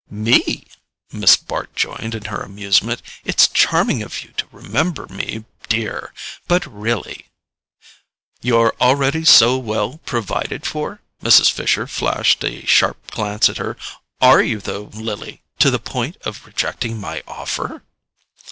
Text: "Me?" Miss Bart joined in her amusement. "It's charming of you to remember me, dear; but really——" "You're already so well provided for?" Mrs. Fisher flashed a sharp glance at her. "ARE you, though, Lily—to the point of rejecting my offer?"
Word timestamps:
"Me?" 0.09 0.65
Miss 1.11 1.35
Bart 1.37 1.75
joined 1.75 2.15
in 2.15 2.25
her 2.25 2.41
amusement. 2.41 3.03
"It's 3.23 3.47
charming 3.47 4.01
of 4.01 4.23
you 4.23 4.31
to 4.31 4.47
remember 4.51 5.05
me, 5.05 5.45
dear; 5.69 6.11
but 6.47 6.65
really——" 6.65 7.27
"You're 8.41 8.75
already 8.81 9.23
so 9.23 9.59
well 9.59 9.99
provided 9.99 10.65
for?" 10.65 11.01
Mrs. 11.21 11.51
Fisher 11.51 11.85
flashed 11.85 12.43
a 12.43 12.65
sharp 12.65 13.11
glance 13.11 13.47
at 13.47 13.57
her. 13.57 13.77
"ARE 14.19 14.41
you, 14.41 14.59
though, 14.59 14.85
Lily—to 14.91 15.69
the 15.69 15.77
point 15.77 16.17
of 16.25 16.47
rejecting 16.47 16.99
my 16.99 17.21
offer?" 17.27 17.83